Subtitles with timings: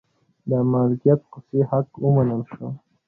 [0.49, 2.67] د مالکیت خصوصي حق ومنل شو.